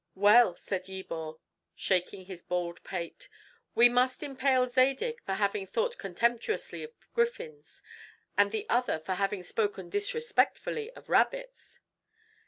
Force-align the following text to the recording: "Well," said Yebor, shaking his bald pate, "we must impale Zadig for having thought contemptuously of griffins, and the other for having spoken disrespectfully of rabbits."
"Well," 0.15 0.55
said 0.55 0.87
Yebor, 0.87 1.35
shaking 1.75 2.25
his 2.25 2.41
bald 2.41 2.83
pate, 2.83 3.29
"we 3.75 3.87
must 3.87 4.23
impale 4.23 4.65
Zadig 4.67 5.21
for 5.23 5.33
having 5.35 5.67
thought 5.67 5.99
contemptuously 5.99 6.81
of 6.81 6.89
griffins, 7.13 7.83
and 8.35 8.51
the 8.51 8.67
other 8.67 8.97
for 8.99 9.13
having 9.13 9.43
spoken 9.43 9.89
disrespectfully 9.89 10.89
of 10.95 11.07
rabbits." 11.09 11.81